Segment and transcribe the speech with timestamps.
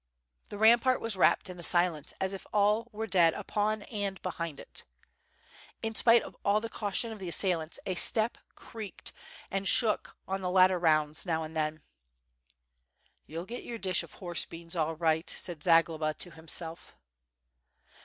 [0.49, 4.59] The rampart was wrapped in a silence as if all were dead upon and behind
[4.59, 4.83] it.
[5.83, 9.11] In spite of all the caution of the assailants, a step creaked
[9.51, 11.83] and shook on the ladder rounds now and then.
[13.27, 16.95] "You'll get your dish of horse beans all right," said Zagloba to himself.